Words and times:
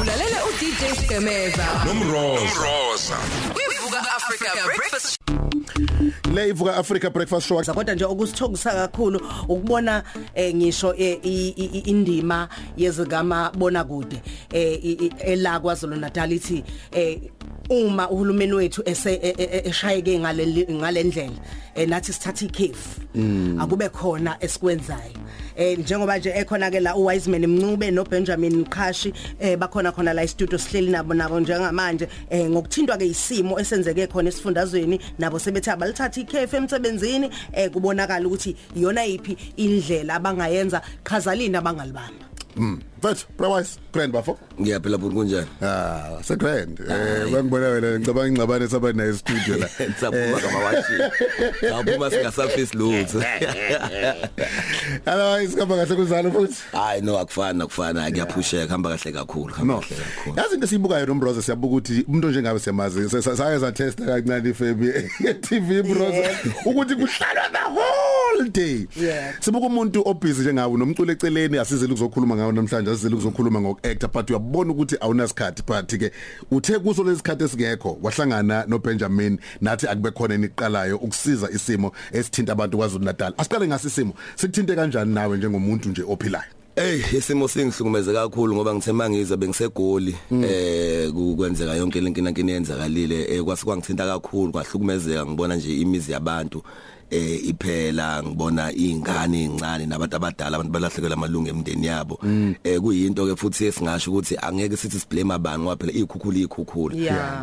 ulalela 0.00 0.36
uDJ 0.44 1.04
Skemeza 1.04 1.66
nomroza 1.86 3.16
kwivuka 3.54 4.00
Africa 4.16 4.50
breakfast 4.64 5.18
le 6.34 6.48
ivuka 6.48 6.76
Africa 6.76 7.10
breakfast 7.10 7.46
show. 7.48 7.62
Kodwa 7.74 7.94
nje 7.94 8.04
okusithokisa 8.04 8.70
kakhulu 8.72 9.20
ukubona 9.48 10.02
eh, 10.34 10.54
ngisho 10.54 10.94
eh, 10.94 11.18
indima 11.88 12.48
yezigama 12.76 13.50
bona 13.50 13.84
kude 13.84 14.22
eh, 14.52 14.84
i- 14.84 14.92
i- 14.92 15.12
ela 15.18 15.60
kwaZulu 15.60 15.96
Natal 15.96 16.32
ithi 16.32 16.64
eh, 16.92 17.18
uma 17.70 18.10
uhulumeni 18.10 18.52
wethu 18.52 18.82
e- 18.84 18.96
e- 19.04 19.34
e- 19.38 19.68
eshayeke 19.68 20.18
ngale 20.18 20.66
ngalendlela 20.70 21.36
nathi 21.86 22.12
sithatha 22.12 22.44
ikhefu 22.44 23.00
akube 23.60 23.88
khona 23.88 24.36
esikwenzayo. 24.40 25.18
Eh 25.56 25.78
njengoba 25.78 26.18
nje 26.18 26.30
ekhona 26.30 26.70
ke 26.70 26.80
la 26.80 26.96
uWiseman 26.96 27.46
Mncube 27.46 27.90
noBenjamin 27.90 28.56
Mqhashi 28.56 29.12
eh 29.40 29.56
bakhona 29.56 29.92
khona 29.92 30.12
la 30.12 30.24
istudio 30.24 30.58
sihleli 30.58 30.90
nabo 30.90 31.14
nabo 31.14 31.40
njengamanje 31.40 32.08
eh 32.30 32.50
ngokuthintwa 32.50 32.98
ke 32.98 33.06
isimo 33.06 33.60
esenzeke 33.60 34.06
khona 34.06 34.28
esifundazweni 34.28 35.00
nabo 35.18 35.38
sebethi 35.38 35.70
abalithatha 35.70 36.20
ikhefu 36.20 36.56
emsebenzini 36.56 37.30
eh 37.52 37.70
kubonakala 37.70 38.26
ukuthi 38.26 38.56
iyona 38.76 39.06
ipi 39.06 39.36
indlela 39.56 40.14
abangayenza 40.14 40.82
khazalini 41.04 41.56
abangalibamba 41.56 42.33
mfethu 42.56 43.26
browise 43.38 43.78
grand 43.92 44.12
bafo. 44.12 44.38
Ngiyaphila 44.60 44.98
futhi 44.98 45.14
kunjani 45.14 45.46
ah 45.62 46.22
se 46.22 46.36
grand. 46.36 46.80
Eh 46.80 47.32
bangibona 47.32 47.68
wena 47.68 47.98
ngicabanga 47.98 48.28
ingcabane 48.28 48.68
saba 48.68 48.92
nayo 48.92 49.14
studio 49.14 49.56
la 49.56 49.68
saphuma 50.00 50.40
kama 50.40 50.58
washi 50.58 50.96
saphuma 51.60 52.10
singasafisi 52.10 52.76
lutho 52.78 53.18
otherwise 55.06 55.56
kamba 55.56 55.76
kahle 55.76 55.96
kuzalo 55.96 56.30
futhi. 56.30 56.62
Hayi 56.72 57.02
no 57.02 57.18
akufana 57.18 57.64
akufana 57.64 58.10
ngiyaphusheka 58.10 58.72
hamba 58.72 58.96
kahle 58.96 59.12
kakhulu 59.12 59.54
hamba 59.54 59.74
no. 59.74 59.80
kahle 59.80 59.96
kakhulu. 59.96 60.36
Yazi 60.36 60.54
into 60.54 60.66
siyibukayo 60.66 61.06
nomroza 61.06 61.42
siyabuka 61.42 61.74
ukuthi 61.74 62.04
umuntu 62.08 62.30
njengabe 62.30 62.58
siyamazi 62.58 63.22
saye 63.22 63.60
sa 63.60 63.72
test 63.72 63.98
kancane 63.98 64.50
ifebi 64.50 64.92
TV 65.46 65.82
broza 65.82 66.30
ukuthi 66.64 66.94
kuhlalwa 66.94 67.48
the 67.52 67.58
whole 67.58 68.13
day 68.42 68.86
Yeah. 69.00 69.34
sibuka 69.40 69.66
umuntu 69.66 70.02
obusy 70.08 70.40
njengawe 70.40 70.78
nomculo 70.78 71.12
eceleni 71.12 71.58
asizele 71.58 71.92
ukuzokhuluma 71.92 72.36
ngawo 72.36 72.52
namhlanje 72.52 72.90
asizele 72.90 73.14
ukuzokhuluma 73.14 73.60
ngokuact 73.60 74.06
but 74.12 74.30
uyabona 74.30 74.70
ukuthi 74.72 74.96
awunasikhathi 75.00 75.62
but 75.66 75.98
ke 75.98 76.10
uthe 76.50 76.78
kuso 76.78 77.04
lesikhathi 77.04 77.44
esingekho 77.44 77.98
wahlangana 78.02 78.64
noBenjamin 78.68 79.38
nathi 79.60 79.86
akube 79.88 80.10
khona 80.10 80.34
eniqalayo 80.34 80.96
ukusiza 80.96 81.50
isimo 81.50 81.92
esithinta 82.12 82.52
abantu 82.52 82.76
kwaZulu 82.78 83.04
Natal 83.04 83.34
asiqale 83.38 83.66
ngasisimo 83.68 84.14
sikuthinte 84.36 84.74
kanjani 84.74 85.14
nawe 85.14 85.36
njengomuntu 85.38 85.88
nje 85.88 86.02
ophilayo? 86.08 86.44
Ey 86.76 87.00
isimo 87.18 87.48
singihlukumeze 87.48 88.12
kakhulu 88.12 88.54
ngoba 88.54 88.74
ngithe 88.74 88.92
mangiza 88.92 89.36
bengisegoli 89.36 90.16
eh 90.44 91.10
ku- 91.12 91.36
kwenzeka 91.36 91.74
yonke 91.74 92.00
lenkinto 92.00 92.30
nkini 92.30 92.52
yenzakalile 92.52 93.36
eh 93.36 93.42
kwase 93.44 93.64
kwangithinta 93.64 94.06
kakhulu 94.06 94.52
kwahlukumezeka 94.52 95.26
ngibona 95.26 95.56
nje 95.56 95.76
imizi 95.76 96.12
yabantu 96.12 96.62
eh 97.10 97.48
iphela 97.48 98.22
ngibona 98.22 98.72
izingane 98.72 99.44
ezincane 99.44 99.86
nabantu 99.86 100.16
abadala 100.16 100.56
abantu 100.56 100.72
balahlekelwa 100.72 101.16
amalungu 101.16 101.48
emndeni 101.48 101.86
yabo. 101.86 102.18
Eh 102.64 102.78
kuyinto 102.80 103.26
ke 103.26 103.36
futhi 103.36 103.66
esingasho 103.66 104.10
ukuthi 104.10 104.36
angeke 104.42 104.76
sithi 104.76 104.98
siblame 105.00 105.34
abantu 105.34 105.60
ngoba 105.64 105.76
phela 105.76 105.92
ikhukhula 105.92 106.38
ikhukhula 106.38 106.94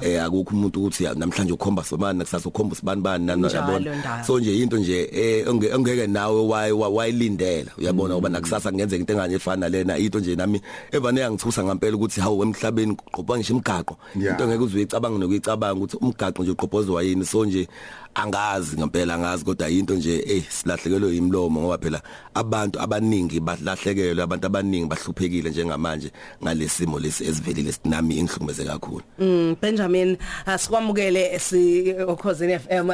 eh 0.01 0.23
akukho 0.23 0.53
umuntu 0.55 0.79
ukuthi 0.79 1.03
namhlanje 1.15 1.53
ukhomba 1.53 1.83
sobani 1.83 2.19
nakusasa 2.19 2.49
ukhomba 2.49 2.75
sibani 2.75 3.01
bani 3.01 3.25
nani 3.25 3.41
Njalo 3.41 3.55
yabona? 3.73 3.95
ndaba. 3.95 4.23
so 4.23 4.39
nje 4.39 4.55
into 4.57 4.77
nje 4.77 5.09
eh 5.13 5.45
onge- 5.47 5.73
ongeke 5.75 6.07
nawe 6.07 6.41
wayi- 6.47 6.71
wa- 6.71 6.89
wayilindela 6.89 7.71
uyabona? 7.77 8.13
Ngoba 8.13 8.29
nakusasa 8.29 8.69
kungenzeka 8.71 8.99
into 9.01 9.13
engane 9.13 9.35
efana 9.35 9.69
lena 9.69 9.97
into 9.97 10.19
nje 10.19 10.35
nami 10.35 10.61
evane 10.91 11.21
yangithusa 11.21 11.63
ngempela 11.63 11.95
ukuthi 11.95 12.21
hawu 12.21 12.43
emhlabeni 12.43 12.95
kuqopha 12.95 13.37
ngisho 13.37 13.53
imigaqo. 13.53 13.97
Into 14.15 14.47
ngeke 14.47 14.63
uzuyicabanga 14.63 15.17
nokuyicabanga 15.19 15.77
ukuthi 15.79 15.97
umgaqo 16.01 16.43
nje 16.43 16.51
uqophozwa 16.51 17.03
yini. 17.03 17.25
So 17.25 17.45
nje 17.45 17.67
angazi 18.15 18.77
ngempela 18.77 19.13
angazi 19.13 19.45
kodwa 19.45 19.69
into 19.69 19.95
nje 19.95 20.23
eh 20.27 20.43
silahlekelwe 20.49 21.17
imlomo 21.17 21.61
ngoba 21.61 21.77
phela 21.77 22.01
abantu 22.33 22.81
abaningi 22.81 23.39
balahlekelwe 23.39 24.23
abantu 24.23 24.45
abaningi 24.45 24.85
bahluphekile 24.85 25.49
njengamanje 25.49 26.11
ngalesimo 26.43 26.99
lesi 26.99 27.23
esivelile 27.23 27.71
sinami 27.71 28.17
ingihlukumeze 28.17 28.63
kakhulu 28.65 29.01
Mm, 29.19 29.55
Benjamin 29.61 30.17
asikwamukele 30.45 31.39
si 31.39 31.93
okhosini 32.07 32.59
FM 32.59 32.91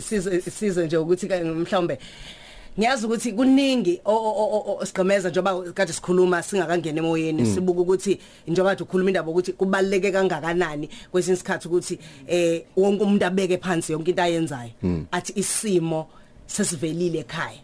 size 0.00 0.40
size 0.40 0.86
nje 0.86 0.96
ukuthi 0.96 1.28
ke 1.28 1.40
mhlawumbe 1.44 1.98
Ngiyazi 2.80 3.06
ukuthi 3.06 3.32
kuningi 3.32 4.00
osigqemeza 4.04 5.28
njengoba 5.28 5.72
kade 5.72 5.92
sikhuluma 5.92 6.42
singakangena 6.42 6.98
emoyeni 6.98 7.46
sibuka 7.46 7.80
ukuthi 7.80 8.18
njengoba 8.48 8.70
kade 8.70 8.82
ukhuluma 8.82 9.10
indaba 9.10 9.30
ukuthi 9.30 9.52
kubaleke 9.52 10.10
kangakanani 10.10 10.88
kwesinye 11.12 11.34
isikhathi 11.34 11.68
ukuthi 11.68 11.98
eh 12.26 12.62
wonke 12.76 13.04
umuntu 13.04 13.26
abeke 13.26 13.58
phansi 13.58 13.92
yonke 13.92 14.10
into 14.10 14.22
ayenzayo. 14.22 14.70
Athi 15.12 15.32
isimo 15.36 16.08
sesivelile 16.46 17.18
ekhaya. 17.18 17.60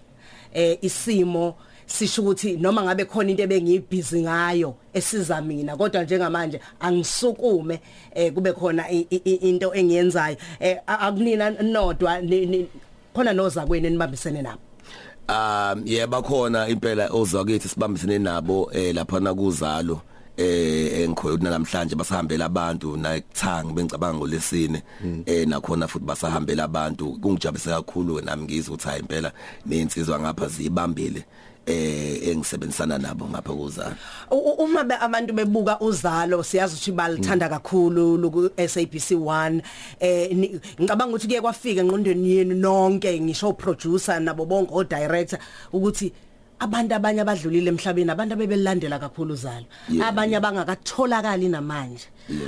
Eh 0.52 0.78
isimo 0.82 1.54
sisho 1.86 2.22
ukuthi 2.22 2.56
noma 2.60 2.82
ngabe 2.82 3.04
khona 3.04 3.30
into 3.30 3.42
ebengiyibhizi 3.42 4.22
ngayo 4.22 4.74
esiza 4.92 5.40
mina 5.40 5.76
kodwa 5.76 6.04
njengamanje 6.04 6.60
angisukume 6.80 7.80
eh 8.14 8.32
kube 8.32 8.52
khona 8.52 8.90
into 8.90 9.72
engiyenzayo. 9.72 10.36
Eh 10.60 10.76
akunina 10.86 11.50
nodwa 11.50 12.20
khona 13.14 13.32
nozakweni 13.32 13.90
nibambisene 13.90 14.42
nabo. 14.42 14.60
Um 15.28 15.82
yeba 15.84 16.22
khona 16.22 16.68
impela 16.68 17.08
ozakithi 17.10 17.68
sibambisene 17.68 18.18
nabo 18.18 18.70
eh 18.72 18.94
lapha 18.94 19.20
na 19.20 19.34
kuzalo. 19.34 20.00
Eh 20.36 21.02
engikhoyo 21.02 21.36
namhlanje 21.36 21.96
basahambela 21.96 22.44
abantu 22.44 22.96
na 22.96 23.16
ekuthanga 23.16 23.72
bengicabanga 23.72 24.18
ngolesine 24.18 24.82
eh 25.26 25.46
nakhona 25.48 25.88
futhi 25.88 26.04
basahambela 26.04 26.64
abantu. 26.64 27.18
Kungijabulisa 27.20 27.70
kakhulu 27.82 28.20
nami 28.20 28.44
ngizwe 28.44 28.74
ukuthi 28.74 28.88
hayi 28.88 29.00
impela 29.00 29.32
nensizwa 29.66 30.20
ngapha 30.20 30.48
zibambile 30.48 31.24
eh 31.66 32.28
engisebenzisana 32.28 32.98
nabo 32.98 33.26
ngapha 33.26 33.52
kuzalo 33.52 33.96
uma 34.58 35.00
abantu 35.00 35.34
bebuka 35.34 35.80
uzalo 35.80 36.42
siyazi 36.42 36.74
ukuthi 36.74 36.92
balithanda 36.92 37.48
kakhulu 37.48 38.16
loku 38.16 38.50
SABC 38.56 39.18
1 39.18 39.62
eh 40.00 40.30
ngicabanga 40.80 41.10
ukuthi 41.10 41.26
kuye 41.26 41.40
kwafika 41.40 41.80
engqondweni 41.80 42.30
yenu 42.30 42.54
nonke 42.54 43.20
ngisho 43.20 43.52
producer 43.52 44.20
nabo 44.20 44.46
bonke 44.46 44.70
o 44.72 44.84
director 44.84 45.38
ukuthi 45.72 46.12
abantu 46.60 46.94
abanye 46.94 47.20
abadlulile 47.20 47.68
emhlabeni 47.70 48.10
abantu 48.10 48.34
abebelandela 48.34 48.98
kakhulu 48.98 49.34
uzalo. 49.34 49.66
Yeah. 49.88 50.08
abanye 50.08 50.36
abangakatholakali 50.36 51.48
namanje. 51.48 52.06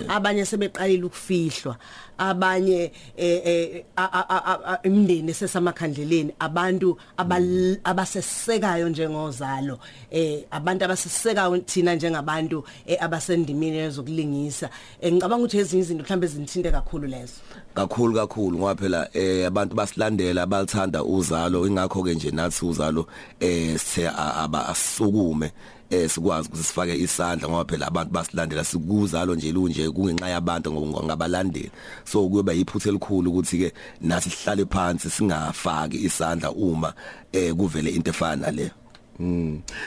Abanye 0.09 0.45
sebeqalile 0.45 1.05
ukufihlwa. 1.05 1.77
Abanye 2.19 2.91
eh, 3.17 3.41
eh 3.47 3.85
a- 3.97 4.11
a- 4.13 4.27
a- 4.29 4.61
a- 4.73 4.81
imndeni 4.83 5.33
sesamakhandleleni 5.35 6.33
abantu 6.41 6.97
abal- 7.17 7.79
abasesekayo 7.85 8.89
njengozalo. 8.89 9.79
Eh 10.11 10.43
abantu 10.51 10.85
abasesekayo 10.85 11.59
thina 11.59 11.95
njengabantu 11.95 12.65
eh, 12.87 12.99
abasendimini 13.01 13.77
yezokulingisa. 13.77 14.69
Eh, 15.01 15.13
ngicabanga 15.13 15.45
ukuthi 15.45 15.59
ezinye 15.59 15.83
izinto 15.83 16.03
mhlambe 16.05 16.27
zinthinte 16.27 16.71
kakhulu 16.73 17.07
lezo. 17.07 17.39
Kakhulu 17.75 18.15
kakhulu. 18.15 18.59
Ngoba 18.59 18.75
phela 18.75 19.09
eh 19.15 19.47
abantu 19.47 19.77
basilandela 19.77 20.47
balithanda 20.47 21.05
uzalo. 21.05 21.67
Ingakho 21.67 22.03
ke 22.03 22.15
nje 22.15 22.31
nathi 22.31 22.65
uzalo 22.67 23.07
eh 23.41 23.79
sithe 23.99 24.09
a- 24.09 24.35
aba 24.45 24.69
asukume 24.69 25.53
eh 25.91 26.09
sikwazi 26.11 26.49
ukuthi 26.49 26.65
sifake 26.65 26.95
isandla 26.97 27.49
ngoba 27.49 27.65
phela 27.65 27.87
abantu 27.87 28.13
basilandela 28.13 28.65
sikuzalo 28.65 29.35
nje 29.35 29.53
lunje 29.53 29.91
kungenxa 29.91 30.29
yabantu 30.29 30.73
ngabalandeli. 31.05 31.71
So 32.05 32.29
kuyoba 32.29 32.53
yiphuthe 32.53 32.89
elikhulu 32.89 33.31
ukuthi 33.31 33.59
ke 33.59 33.73
nathi 34.01 34.31
sihlale 34.31 34.65
phansi 34.67 35.11
singafaki 35.11 35.97
isandla 36.05 36.51
uma 36.53 36.93
eh 37.33 37.53
kuvele 37.55 37.91
into 37.91 38.11
efana 38.11 38.51
le 38.53 38.71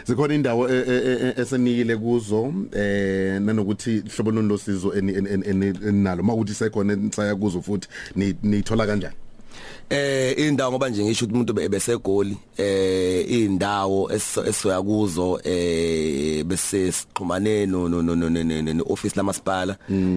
zikhona 0.06 0.34
indawo 0.34 0.68
e- 0.70 0.84
e- 0.88 1.34
e- 1.38 1.42
esenikile 1.42 1.96
kuzo 1.98 2.54
eh 2.74 3.40
nanokuthi 3.42 4.04
hlobo 4.16 4.32
lolu 4.32 4.48
losizo 4.48 4.90
eni- 4.94 5.14
eni- 5.14 5.46
eni- 5.48 5.88
enalo 5.88 6.24
makuthi 6.24 6.54
sekhona 6.54 6.94
ensaya 6.94 7.36
kuzo 7.36 7.62
futhi 7.62 7.88
ni- 8.16 8.36
nithola 8.44 8.86
kanjani? 8.88 9.16
Eh 9.92 10.34
indawo 10.48 10.72
ngoba 10.72 10.90
nje 10.90 11.04
ngisho 11.04 11.26
ukuthi 11.26 11.34
umuntu 11.36 11.54
besegoli 11.70 12.38
eh 12.58 13.26
indawo 13.32 14.10
esoya 14.48 14.82
kuzo 14.82 15.40
eh 15.44 16.44
bese 16.46 16.92
sixhumane 16.92 17.66
no 17.68 17.90
no 17.90 18.02
no 18.02 18.16
no 18.16 18.84
office 18.88 19.16
lamasipala. 19.18 19.76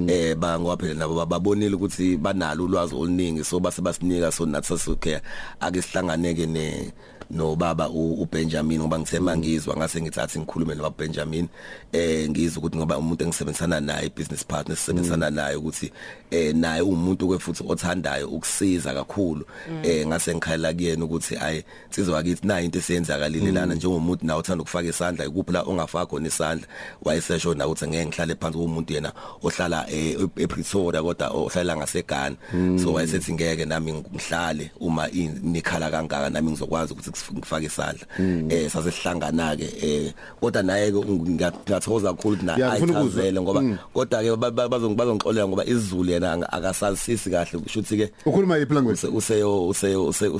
Eh 0.09 0.35
ba 0.39 0.59
ngoba 0.61 0.77
phela 0.77 0.95
nabo 0.95 1.27
babonile 1.27 1.75
ukuthi 1.75 2.17
banalo 2.17 2.65
ulwazi 2.65 2.95
oluningi 2.95 3.43
so 3.45 3.59
base 3.59 3.83
basinika 3.83 4.31
so 4.31 4.47
nathi 4.47 4.69
sasukhe 4.69 5.21
ake 5.61 5.83
sihlanganeke 5.83 6.47
ne 6.47 6.93
no 7.31 7.57
baba 7.57 7.89
u- 7.89 8.21
uBenjamin 8.23 8.81
ngoba 8.81 8.99
ngithema 8.99 9.37
ngizwa 9.37 9.77
ngase 9.77 10.01
ngithatha 10.03 10.39
ngikhulume 10.41 10.75
no 10.75 10.91
Benjamin 10.91 11.49
eh 11.93 12.29
ngizwa 12.31 12.59
ukuthi 12.59 12.77
ngoba 12.77 12.99
umuntu 12.99 13.25
engisebenzisana 13.25 13.81
naye 13.81 14.09
business 14.17 14.45
partner 14.45 14.77
sisebenzisana 14.77 15.31
naye 15.31 15.57
ukuthi 15.57 15.91
eh 16.31 16.55
naye 16.55 16.83
umuntu 16.83 17.29
ke 17.29 17.39
futhi 17.39 17.65
othandayo 17.69 18.29
ukusiza 18.29 18.95
kakhulu. 18.95 19.45
Eh 19.83 20.07
ngase 20.07 20.35
ngikhala 20.35 20.73
kuyena 20.75 21.05
ukuthi 21.05 21.37
ayi 21.37 21.65
sizwa 21.91 22.23
kithi 22.23 22.47
na 22.47 22.61
into 22.61 22.79
esiyenzakalile 22.79 23.53
lana 23.53 23.75
njengomuntu 23.75 24.27
nawe 24.27 24.41
uthanda 24.41 24.63
ukufaka 24.63 24.89
isandla 24.89 25.25
ikuphi 25.25 25.53
la 25.53 25.63
ongafaka 25.63 26.07
khona 26.07 26.27
isandla? 26.29 26.67
Wayesesho 27.03 27.55
na 27.55 27.67
ukuthi 27.67 27.87
ngeke 27.89 28.07
ngihlale 28.07 28.35
phansi 28.35 28.59
komuntu 28.59 28.93
yena 28.93 29.13
ohlala 29.43 29.87
eh, 29.91 30.17
ePretoria 30.37 31.03
kodwa 31.03 31.29
ohlala 31.31 31.77
ngaseGhana 31.77 32.37
so 32.83 32.93
wayesethi 32.93 33.33
ngeke 33.33 33.65
nami 33.65 33.93
ngihlale 33.93 34.71
uma 34.81 35.09
nikhala 35.43 35.91
kangaka 35.91 36.31
nami 36.31 36.51
ngizokwazi 36.51 36.93
ukuthi 36.93 37.11
ngifake 37.35 37.67
isandla. 37.67 38.07
Eh 38.51 38.71
sasesihlangana 38.71 39.57
ke 39.57 39.69
eh 39.83 40.13
kodwa 40.41 40.63
naye 40.63 40.93
ke 40.93 40.99
ngiyathokoza 40.99 42.13
kakhulu 42.15 42.35
ukuthi 42.35 42.45
Yeah, 42.45 42.59
na 42.59 42.79
ngifuna 42.79 43.01
ukuzwa. 43.01 43.23
ayichazele 43.23 43.41
ngoba 43.41 43.61
kodwa 43.95 44.23
ke 44.23 44.37
bazongixolela 44.37 45.49
ngoba 45.49 45.65
isizulu 45.65 46.11
yena 46.11 46.53
akasazisisi 46.53 47.31
kahle. 47.31 47.59
Kusho 47.59 47.81
ukuthi 47.81 47.97
ke 47.97 48.13
ukhuluma 48.27 48.57
yiphi 48.57 48.75
language? 48.75 48.99
use- 48.99 49.09
useyo 49.17 49.54
useyo 49.69 50.07
useyo 50.07 50.35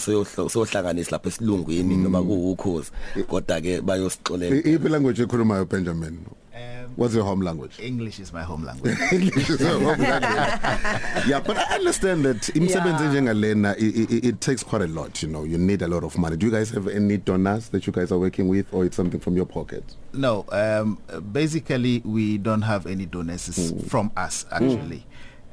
useyohlanganisa 0.47 1.11
lapha 1.11 1.29
esilungwini 1.29 1.97
noma 1.97 2.23
kuwukhozi 2.23 2.91
kodwa 3.29 3.61
ke 3.61 3.81
bayosixolela 3.81 4.57
iphi 4.57 4.89
language 4.89 5.23
ekhulumayo 5.23 5.65
Benjamin 5.65 6.19
What's 6.97 7.15
your 7.17 7.25
home 7.25 7.41
language? 7.41 7.81
English 7.81 8.21
is 8.21 8.33
my 8.33 8.45
home 8.45 8.63
language. 8.65 8.97
English 9.13 9.51
is 9.51 9.61
your 9.61 9.81
home 9.81 9.99
language. 10.01 10.23
yeah, 11.27 11.41
but 11.45 11.57
I 11.59 11.75
understand 11.79 12.25
that 12.25 12.37
imsebenzi 12.55 13.03
Yeah. 13.03 13.11
njengalena 13.13 13.77
it, 13.77 13.97
it, 14.11 14.25
it 14.25 14.41
takes 14.41 14.63
quite 14.63 14.83
a 14.83 14.87
lot, 14.87 15.21
you 15.23 15.29
know. 15.29 15.43
You 15.45 15.59
need 15.59 15.83
a 15.83 15.89
lot 15.89 16.05
of 16.05 16.17
money. 16.17 16.37
Do 16.37 16.47
you 16.47 16.53
guys 16.53 16.71
have 16.71 16.87
any 16.87 17.17
donors 17.17 17.69
that 17.71 17.87
you 17.89 17.93
guys 17.93 18.13
are 18.13 18.19
working 18.21 18.49
with 18.49 18.67
or 18.73 18.85
it's 18.85 18.97
something 18.97 19.19
from 19.21 19.37
your 19.37 19.47
pocket? 19.47 19.83
no, 20.13 20.45
um, 20.53 20.99
basically 21.33 22.01
we 22.05 22.39
don't 22.39 22.63
have 22.63 22.87
any 22.87 23.07
donors 23.07 23.49
It's 23.49 23.91
from 23.91 24.13
us 24.17 24.47
actually. 24.53 25.05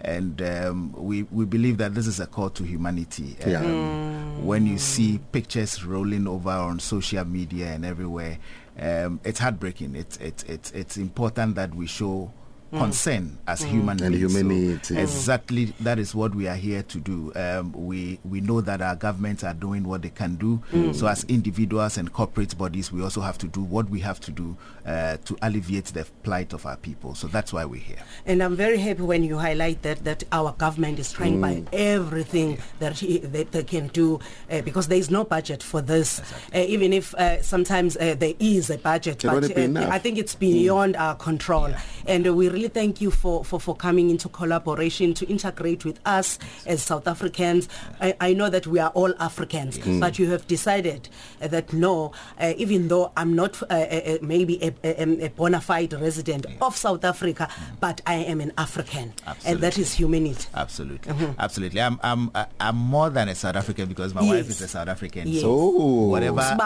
And 0.03 0.41
um, 0.41 0.93
we, 0.93 1.23
we 1.23 1.45
believe 1.45 1.77
that 1.77 1.93
this 1.93 2.07
is 2.07 2.19
a 2.19 2.25
call 2.27 2.49
to 2.51 2.63
humanity. 2.63 3.37
Um, 3.43 3.51
Yeah. 3.51 4.41
When 4.43 4.65
you 4.65 4.79
see 4.79 5.19
pictures 5.31 5.85
rolling 5.85 6.27
over 6.27 6.49
on 6.49 6.79
social 6.79 7.23
media 7.25 7.67
and 7.67 7.85
everywhere, 7.85 8.39
um, 8.79 9.19
it's 9.23 9.39
heartbreaking. 9.39 9.95
It's, 9.95 10.17
it's, 10.17 10.43
it's, 10.43 10.71
it's 10.71 10.97
important 10.97 11.55
that 11.55 11.75
we 11.75 11.85
show 11.85 12.31
concern 12.71 13.37
as 13.47 13.61
human 13.61 14.01
And 14.01 14.15
beings. 14.15 14.33
humanity. 14.33 14.95
So 14.95 15.01
exactly 15.01 15.65
that 15.81 15.99
is 15.99 16.15
what 16.15 16.33
we 16.33 16.47
are 16.47 16.55
here 16.55 16.83
to 16.83 16.99
do. 16.99 17.31
Um, 17.35 17.71
we 17.73 18.19
we 18.23 18.41
know 18.41 18.61
that 18.61 18.81
our 18.81 18.95
governments 18.95 19.43
are 19.43 19.53
doing 19.53 19.83
what 19.83 20.01
they 20.01 20.09
can 20.09 20.35
do. 20.35 20.61
So 20.93 21.07
as 21.07 21.23
individuals 21.25 21.97
and 21.97 22.11
corporate 22.11 22.57
bodies, 22.57 22.91
we 22.91 23.01
also 23.03 23.21
have 23.21 23.37
to 23.39 23.47
do 23.47 23.61
what 23.61 23.89
we 23.89 23.99
have 23.99 24.19
to 24.21 24.31
do 24.31 24.55
uh, 24.85 25.17
to 25.25 25.37
alleviate 25.41 25.85
the 25.85 26.05
plight 26.23 26.53
of 26.53 26.65
our 26.65 26.77
people. 26.77 27.13
So 27.15 27.27
that's 27.27 27.51
why 27.53 27.65
we're 27.65 27.81
here. 27.81 28.03
And 28.25 28.41
I'm 28.41 28.55
very 28.55 28.77
happy 28.77 29.01
when 29.01 29.23
you 29.23 29.37
highlight 29.37 29.81
that 29.83 30.03
that 30.05 30.23
our 30.31 30.53
government 30.53 30.99
is 30.99 31.11
trying 31.11 31.41
by 31.41 31.63
everything 31.73 32.57
that 32.79 32.97
he, 32.99 33.19
that 33.19 33.51
they 33.51 33.63
can 33.63 33.87
do 33.87 34.19
uh, 34.49 34.61
because 34.61 34.87
there 34.87 34.97
is 34.97 35.09
no 35.11 35.23
budget 35.23 35.61
for 35.63 35.81
this. 35.81 36.19
Uh, 36.55 36.59
even 36.59 36.93
if 36.93 37.13
uh, 37.15 37.41
sometimes 37.41 37.97
uh, 37.97 38.15
there 38.17 38.33
is 38.39 38.69
a 38.69 38.77
budget, 38.77 39.23
It 39.23 39.27
but 39.27 39.55
be 39.55 39.61
enough. 39.63 39.91
I 39.91 39.99
think 39.99 40.17
it's 40.17 40.35
beyond 40.35 40.95
our 40.95 41.15
control. 41.15 41.73
And 42.07 42.27
uh, 42.27 42.33
we 42.33 42.49
really 42.49 42.60
thank 42.67 43.01
you 43.01 43.11
for, 43.11 43.43
for 43.45 43.59
for 43.59 43.75
coming 43.75 44.09
into 44.09 44.29
collaboration 44.29 45.13
to 45.15 45.27
integrate 45.29 45.83
with 45.85 45.99
us 46.05 46.39
as 46.65 46.81
South 46.81 47.07
Africans. 47.07 47.67
I, 47.99 48.15
I 48.21 48.33
know 48.33 48.49
that 48.49 48.65
we 48.67 48.79
are 48.79 48.89
all 48.91 49.13
Africans, 49.19 49.77
but 49.99 50.17
you 50.19 50.29
have 50.31 50.47
decided 50.47 51.09
uh, 51.41 51.47
that 51.49 51.73
no, 51.73 52.13
uh, 52.39 52.53
even 52.57 52.87
though 52.87 53.11
I'm 53.17 53.35
not 53.35 53.61
uh, 53.63 53.65
uh, 53.69 53.73
uh, 53.75 54.17
maybe 54.21 54.61
a, 54.63 54.73
a, 54.83 55.25
a 55.25 55.29
bona 55.29 55.61
fide 55.61 55.93
resident 55.93 56.45
of 56.61 56.75
South 56.77 57.03
Africa, 57.05 57.49
but 57.79 58.01
I 58.05 58.15
am 58.15 58.41
an 58.41 58.51
African, 58.57 59.13
and 59.45 59.59
that 59.59 59.77
is 59.77 59.93
humanity. 59.93 60.47
Absolutely, 60.55 61.13
absolutely. 61.39 61.81
I'm 61.81 61.99
I'm 62.03 62.31
I'm 62.59 62.75
more 62.75 63.09
than 63.09 63.29
a 63.29 63.35
South 63.35 63.55
African 63.55 63.87
because 63.87 64.13
my 64.13 64.21
Yes. 64.21 64.29
wife 64.31 64.49
is 64.49 64.61
a 64.61 64.67
South 64.67 64.87
African. 64.87 65.27
Yes. 65.27 65.41
So 65.41 65.51
Oh. 65.51 66.07
whatever 66.09 66.41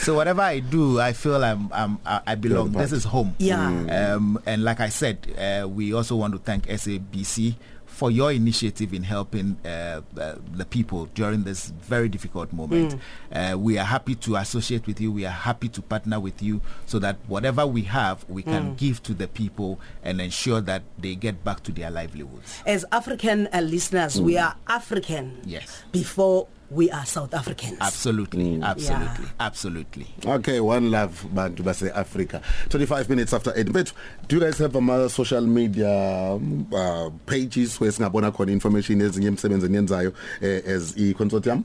so 0.00 0.14
whatever 0.14 0.42
I 0.42 0.60
do, 0.60 1.00
I 1.00 1.12
feel 1.12 1.42
I'm, 1.42 1.68
I'm 1.72 1.98
I 2.04 2.34
belong. 2.34 2.72
This 2.72 2.92
is 2.92 3.04
home. 3.04 3.34
Yeah. 3.42 4.14
Um, 4.14 4.40
and 4.46 4.64
like 4.64 4.80
I 4.80 4.88
said, 4.88 5.18
uh, 5.38 5.68
we 5.68 5.92
also 5.92 6.16
want 6.16 6.32
to 6.34 6.38
thank 6.38 6.66
SABC 6.66 7.56
for 7.86 8.10
your 8.10 8.32
initiative 8.32 8.94
in 8.94 9.02
helping 9.02 9.54
uh, 9.66 10.00
uh, 10.18 10.34
the 10.54 10.64
people 10.64 11.06
during 11.14 11.42
this 11.44 11.66
very 11.66 12.08
difficult 12.08 12.50
moment. 12.52 12.96
Uh, 13.30 13.54
we 13.58 13.76
are 13.78 13.84
happy 13.84 14.14
to 14.14 14.36
associate 14.36 14.86
with 14.86 14.98
you. 14.98 15.12
We 15.12 15.26
are 15.26 15.30
happy 15.30 15.68
to 15.68 15.82
partner 15.82 16.18
with 16.18 16.42
you 16.42 16.62
so 16.86 16.98
that 17.00 17.18
whatever 17.26 17.66
we 17.66 17.82
have, 17.82 18.24
we 18.30 18.42
can 18.42 18.74
give 18.76 19.02
to 19.04 19.12
the 19.14 19.28
people 19.28 19.78
and 20.02 20.22
ensure 20.22 20.62
that 20.62 20.82
they 20.98 21.14
get 21.14 21.44
back 21.44 21.62
to 21.64 21.72
their 21.72 21.90
livelihoods. 21.90 22.62
As 22.66 22.86
African 22.92 23.46
uh, 23.52 23.60
listeners, 23.60 24.18
we 24.20 24.38
are 24.38 24.56
African 24.68 25.40
Yes. 25.44 25.82
before 25.92 26.48
we 26.72 26.90
are 26.90 27.04
South 27.06 27.34
Africans. 27.34 27.76
Absolutely, 27.80 28.60
absolutely, 28.62 29.24
Yeah. 29.24 29.30
absolutely. 29.40 30.06
Okay, 30.24 30.58
one 30.60 30.90
love 30.90 31.26
bantu 31.34 31.62
base 31.62 31.82
Africa. 31.94 32.40
25 32.70 33.08
minutes 33.10 33.32
after 33.32 33.52
8. 33.54 33.72
But 33.72 33.92
do 34.28 34.36
you 34.36 34.42
guys 34.42 34.58
have 34.58 34.74
um, 34.76 35.08
social 35.08 35.42
media 35.46 35.90
um, 36.32 36.66
uh, 36.74 37.10
pages 37.26 37.78
where 37.80 37.90
singabona 37.90 38.32
khona 38.32 38.52
information 38.52 39.00
ezinye 39.00 39.28
emsebenzi 39.28 39.66
eniyenzayo 39.66 40.12
eh, 40.40 40.62
as 40.66 40.94
i 40.96 41.12
consortium? 41.14 41.64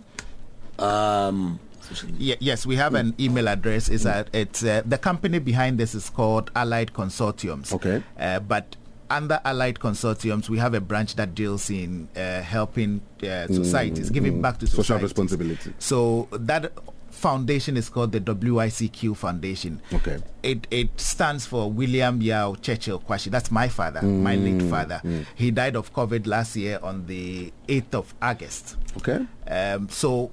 um 0.79 1.59
Ye- 2.17 2.35
yes, 2.41 2.65
we 2.65 2.75
have 2.75 2.95
an 2.95 3.13
email 3.17 3.47
address. 3.47 3.87
Is 3.87 4.05
at 4.05 4.27
it's 4.33 4.61
uh, 4.61 4.81
the 4.85 4.97
company 4.97 5.39
behind 5.39 5.77
this 5.77 5.95
is 5.95 6.09
called 6.09 6.51
Allied 6.53 6.91
Consortiums. 6.91 7.71
Okay. 7.73 8.03
Uh, 8.19 8.39
but 8.41 8.75
under 9.09 9.39
Allied 9.45 9.79
Consortiums, 9.79 10.49
we 10.49 10.57
have 10.57 10.73
a 10.73 10.81
branch 10.81 11.15
that 11.15 11.33
deals 11.35 11.69
in 11.69 12.09
uh, 12.15 12.41
helping 12.41 13.01
uh, 13.23 13.47
societies, 13.47 14.09
giving 14.09 14.41
back 14.41 14.57
to 14.59 14.67
Social 14.67 14.83
society. 14.83 15.03
responsibility. 15.03 15.73
So 15.79 16.27
that 16.31 16.71
foundation 17.11 17.77
is 17.77 17.89
called 17.89 18.11
the 18.11 18.19
WICQ 18.19 19.15
Foundation. 19.17 19.81
Okay. 19.93 20.19
It 20.43 20.67
it 20.69 20.89
stands 20.99 21.45
for 21.47 21.71
William 21.71 22.21
Yao 22.21 22.55
Churchill 22.55 22.99
Kwashi. 22.99 23.31
That's 23.31 23.49
my 23.51 23.67
father, 23.67 24.01
my 24.03 24.35
late 24.35 24.61
father. 24.69 25.01
He 25.35 25.51
died 25.51 25.75
of 25.75 25.93
COVID 25.93 26.27
last 26.27 26.55
year 26.55 26.79
on 26.83 27.07
the 27.07 27.51
8th 27.67 27.93
of 27.95 28.13
August. 28.21 28.77
Okay. 28.97 29.25
Um, 29.47 29.89
so 29.89 30.31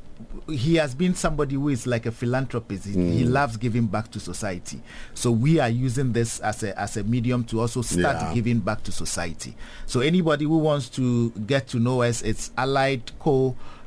he 0.49 0.76
has 0.76 0.94
been 0.94 1.15
somebody 1.15 1.55
who 1.55 1.69
is 1.69 1.87
like 1.87 2.06
a 2.06 2.12
philanthropist. 2.12 2.87
He, 2.87 2.93
he 2.93 3.25
loves 3.25 3.56
giving 3.56 3.87
back 3.87 4.11
to 4.12 4.21
society. 4.21 4.81
So 5.15 5.31
we 5.31 5.59
are 5.61 5.69
using 5.69 6.12
this 6.12 6.41
as 6.41 6.62
a 6.62 6.79
as 6.81 6.97
a 6.97 7.05
medium 7.05 7.44
to 7.44 7.61
also 7.61 7.82
start 7.82 8.17
Yeah. 8.21 8.35
giving 8.35 8.61
back 8.61 8.82
to 8.85 8.93
society. 8.93 9.56
So 9.87 10.00
anybody 10.00 10.44
who 10.44 10.59
wants 10.59 10.88
to 10.91 11.31
get 11.31 11.69
to 11.69 11.79
know 11.79 12.03
us, 12.03 12.23
it's 12.23 12.50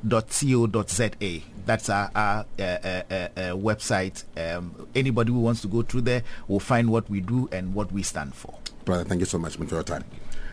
alliedco.co.za. 0.03 1.41
That's 1.65 1.89
our, 1.89 2.09
our 2.15 2.45
uh, 2.57 2.61
uh, 2.61 2.65
uh, 2.87 3.13
uh, 3.13 3.29
website. 3.55 4.23
Um, 4.37 4.87
anybody 4.95 5.31
who 5.31 5.39
wants 5.39 5.61
to 5.61 5.67
go 5.67 5.81
through 5.81 6.01
there 6.01 6.23
will 6.47 6.59
find 6.61 6.89
what 6.89 7.09
we 7.09 7.19
do 7.19 7.49
and 7.51 7.73
what 7.73 7.91
we 7.91 8.03
stand 8.03 8.33
for. 8.33 8.57
Brother, 8.85 9.03
thank 9.03 9.19
you 9.19 9.25
so 9.25 9.37
much 9.37 9.57
for 9.57 9.65
your 9.65 9.83
time. 9.83 10.05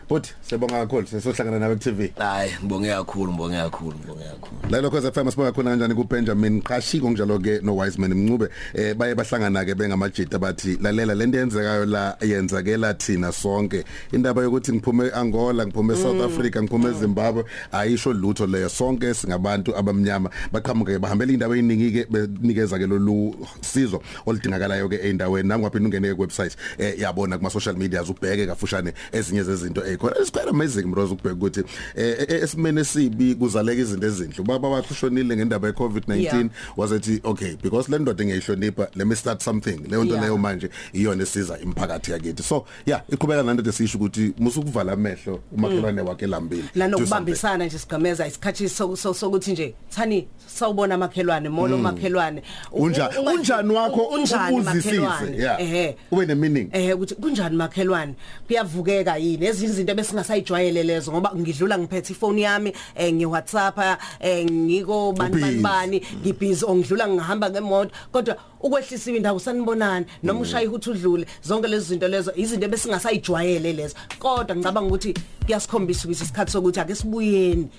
But 0.07 0.33
siyabonga 0.41 0.85
kakhulu 0.85 1.07
sesohlangana 1.07 1.59
nawe 1.59 1.75
ku 1.75 1.81
TV. 1.81 2.13
hayi 2.17 2.51
ngibonge 2.61 2.89
kakhulu 2.89 3.31
ngibonge 3.31 3.55
kakhulu 3.55 3.97
ngibonge 3.97 4.23
kakhulu. 4.23 4.71
La 4.71 4.81
lokho 4.81 5.01
FM 5.01 5.31
sibonga 5.31 5.51
khona 5.51 5.71
kanjani 5.71 5.95
ku 5.95 6.03
Benjamin 6.03 6.61
Qashi 6.61 6.99
konjalo 7.01 7.39
ke 7.43 7.63
no 7.63 7.73
Wiseman 7.75 8.13
Mncube. 8.13 8.49
Eh 8.73 8.93
baye 8.93 9.15
bahlangana 9.15 9.65
ke 9.65 9.75
bengamajita 9.75 10.39
bathi 10.39 10.77
lalela 10.77 11.15
lento 11.15 11.37
yenzekayo 11.37 11.85
la 11.85 12.15
yenzakela 12.21 12.93
thina 12.93 13.31
sonke. 13.31 13.83
Indaba 14.13 14.41
yokuthi 14.41 14.71
ngiphume 14.73 15.11
Angola 15.13 15.65
ngiphume 15.65 15.95
South 15.95 16.21
Africa 16.21 16.61
ngiphume 16.61 16.91
Zimbabwe 16.93 17.43
ayisho 17.71 18.13
lutho 18.13 18.47
leyo. 18.47 18.69
Sonke 18.69 19.13
singabantu 19.13 19.75
abamnyama. 19.75 20.29
Baqhamuke 20.51 20.99
bahambela 20.99 21.33
indaba 21.33 21.55
eziningi 21.55 21.91
ke 21.91 22.05
benikeza 22.09 22.77
ke 22.77 22.87
lolu 22.87 23.35
sizo 23.61 24.01
oludingakalayo 24.25 24.89
ke 24.89 25.09
endaweni 25.09 25.49
nangwaphinda 25.49 25.89
ungene 25.89 26.15
ku 26.15 26.21
website 26.21 26.55
eh 26.77 26.99
yabona 26.99 27.37
kuma 27.37 27.49
social 27.49 27.75
media 27.75 28.03
ubheke 28.03 28.47
kafushane 28.47 28.93
ezinye 29.11 29.43
zezinto 29.43 29.81
ekhona 29.95 30.15
it's 30.21 30.31
quite 30.31 30.49
amazing 30.49 30.83
bros 30.87 31.11
ukubheka 31.11 31.35
ukuthi 31.35 31.59
eh 31.95 32.15
eh, 32.29 32.43
esimene 32.43 32.83
sibi 32.83 33.35
kuzaleka 33.35 33.81
izinto 33.81 34.07
ezinhle. 34.07 34.39
Ubaba 34.39 34.69
wakhe 34.69 34.87
ushonile 34.91 35.35
ngendaba 35.37 35.67
ye 35.67 35.73
COVID-19 35.73 36.15
Yeah. 36.21 36.49
wasethi 36.77 37.21
okay 37.23 37.55
because 37.63 37.89
le 37.91 37.99
ndoda 37.99 38.25
ngiyihlonipha 38.25 38.87
let 38.95 39.07
me 39.07 39.15
start 39.15 39.41
something. 39.43 39.77
Leyo 39.89 40.03
nto 40.03 40.13
Yeah. 40.13 40.21
leyo 40.23 40.37
manje 40.37 40.69
iyona 40.93 41.23
esiza 41.23 41.59
imphakathi 41.59 42.11
yakithi. 42.11 42.43
So 42.43 42.65
yeah 42.85 43.01
iqhubeka 43.09 43.43
nanto 43.43 43.69
esisho 43.69 43.97
ukuthi 43.97 44.33
musukuvala 44.39 44.91
amehlo 44.91 45.39
umakhelwane 45.51 46.01
wakhe 46.01 46.27
lambile. 46.27 46.61
Do 46.61 46.67
something. 46.67 46.79
nanokubambisana 46.79 47.65
nje 47.65 47.79
sigameza 47.79 48.27
isikhathi 48.27 48.69
so- 48.69 48.95
so- 48.95 49.13
sokuthi 49.13 49.51
nje 49.51 49.73
thani 49.89 50.27
sawubona 50.47 50.97
makhelwane 50.97 51.49
molo 51.49 51.77
makhelwane 51.77 52.43
U- 52.71 52.85
Unja- 52.87 53.09
u- 53.09 53.21
unga- 53.21 53.31
unjani 53.33 53.73
wakho 53.73 54.01
u- 54.01 54.13
unjani 54.13 54.57
uzwisise, 54.57 54.99
makhelwane? 54.99 55.37
yeah. 55.37 55.61
ehe. 55.61 55.97
Ube 56.11 56.25
ne 56.25 56.35
meaning 56.35 56.69
eh 56.73 56.95
ukuthi 56.95 57.15
kunjani 57.15 57.55
makhelwane? 57.57 58.13
Kuyavukeka 58.47 59.17
yini? 59.17 59.45
Ezinye 59.45 59.71
izinto 59.85 59.95
besingasayijwayele 59.95 60.83
lezo 60.83 61.11
ngoba 61.11 61.31
ngidlula 61.35 61.77
ngiphethe 61.77 62.13
ifoni 62.13 62.41
yami 62.41 62.73
eh 62.95 63.13
ngi 63.13 63.25
WhatsApp 63.25 63.77
eh 64.19 64.45
ngiko 64.45 65.13
bani 65.13 65.41
bani 65.41 65.61
bani 65.61 66.01
ngibhizi 66.21 66.65
ongidlula 66.65 67.07
ngihamba 67.07 67.49
ngemoto. 67.49 67.91
Kodwa 68.11 68.37
ukwehlisiwe 68.59 69.17
indawo 69.17 69.39
sanibonani 69.39 70.05
noma 70.23 70.39
ushaya 70.39 70.67
ukuthi 70.67 70.89
udlule 70.89 71.25
zonke 71.43 71.67
lezi 71.67 71.85
zinto 71.85 72.07
lezo 72.07 72.31
izinto 72.35 72.67
besingasayijwayele 72.67 73.73
lezo. 73.73 73.95
Kodwa 74.19 74.55
ngicabanga 74.55 74.87
ukuthi 74.87 75.13
kuyasikhombisa 75.45 76.03
ukuthi 76.05 76.23
isikhathi 76.23 76.51
sokuthi 76.51 76.79
ake 76.79 76.95
sibuyeni 76.95 77.69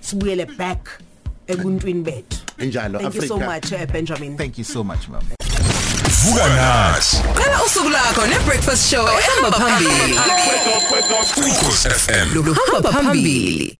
sibuyele 0.00 0.46
back 0.46 1.00
ebuntwini 1.46 2.02
bethu. 2.02 2.38
Enjalo 2.58 2.98
thank 2.98 3.14
you 3.14 3.22
so 3.22 3.36
Africa 3.36 3.46
much 3.46 3.72
uh, 3.72 3.92
Benjamin. 3.92 4.36
Thank 4.36 4.58
you 4.58 4.64
so 4.64 4.84
much, 4.84 5.08
ma'am. 5.08 5.37
Vuka 6.24 6.48
nathi 6.48 7.16
Qala 7.34 7.62
usuku 7.66 7.88
lakho 7.88 8.26
ne-breakfast 8.26 8.90
show 8.90 9.08
ehamba 9.08 9.50
phambili. 9.58 10.20
ukhosi 11.50 11.88
FM 11.88 12.34
Luhamba 12.34 12.92
phambili. 12.92 13.76